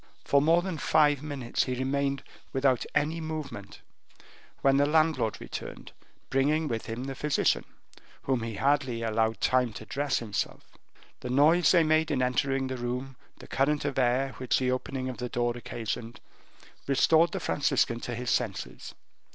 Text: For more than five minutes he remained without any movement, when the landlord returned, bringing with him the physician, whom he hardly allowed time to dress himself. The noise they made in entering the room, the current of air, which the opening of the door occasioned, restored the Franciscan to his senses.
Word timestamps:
For 0.25 0.41
more 0.41 0.63
than 0.63 0.79
five 0.79 1.21
minutes 1.21 1.65
he 1.65 1.75
remained 1.75 2.23
without 2.53 2.87
any 2.95 3.21
movement, 3.21 3.81
when 4.63 4.77
the 4.77 4.87
landlord 4.87 5.39
returned, 5.39 5.91
bringing 6.31 6.67
with 6.67 6.87
him 6.87 7.03
the 7.03 7.13
physician, 7.13 7.65
whom 8.23 8.41
he 8.41 8.55
hardly 8.55 9.03
allowed 9.03 9.39
time 9.41 9.73
to 9.73 9.85
dress 9.85 10.17
himself. 10.17 10.63
The 11.19 11.29
noise 11.29 11.71
they 11.71 11.83
made 11.83 12.09
in 12.09 12.23
entering 12.23 12.65
the 12.65 12.77
room, 12.77 13.15
the 13.37 13.45
current 13.47 13.85
of 13.85 13.99
air, 13.99 14.29
which 14.39 14.57
the 14.57 14.71
opening 14.71 15.07
of 15.07 15.17
the 15.19 15.29
door 15.29 15.55
occasioned, 15.55 16.19
restored 16.87 17.31
the 17.31 17.39
Franciscan 17.39 17.99
to 17.99 18.15
his 18.15 18.31
senses. 18.31 18.95